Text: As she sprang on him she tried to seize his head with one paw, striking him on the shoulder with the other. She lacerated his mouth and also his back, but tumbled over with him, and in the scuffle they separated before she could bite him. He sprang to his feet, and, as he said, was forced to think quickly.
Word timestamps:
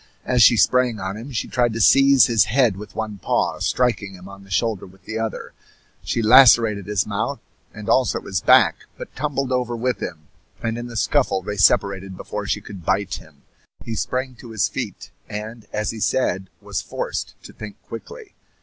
As 0.25 0.41
she 0.41 0.57
sprang 0.57 0.99
on 0.99 1.15
him 1.15 1.31
she 1.31 1.47
tried 1.47 1.73
to 1.73 1.79
seize 1.79 2.25
his 2.25 2.45
head 2.45 2.75
with 2.75 2.95
one 2.95 3.19
paw, 3.19 3.59
striking 3.59 4.15
him 4.15 4.27
on 4.27 4.43
the 4.43 4.49
shoulder 4.49 4.87
with 4.87 5.03
the 5.05 5.19
other. 5.19 5.53
She 6.01 6.23
lacerated 6.23 6.87
his 6.87 7.05
mouth 7.05 7.39
and 7.71 7.87
also 7.87 8.19
his 8.21 8.41
back, 8.41 8.87
but 8.97 9.15
tumbled 9.15 9.51
over 9.51 9.75
with 9.75 10.01
him, 10.01 10.25
and 10.63 10.75
in 10.79 10.87
the 10.87 10.97
scuffle 10.97 11.43
they 11.43 11.55
separated 11.57 12.17
before 12.17 12.47
she 12.47 12.61
could 12.61 12.83
bite 12.83 13.17
him. 13.21 13.43
He 13.85 13.93
sprang 13.93 14.33
to 14.39 14.49
his 14.49 14.67
feet, 14.67 15.11
and, 15.29 15.67
as 15.71 15.91
he 15.91 15.99
said, 15.99 16.49
was 16.61 16.81
forced 16.81 17.35
to 17.43 17.53
think 17.53 17.79
quickly. 17.83 18.33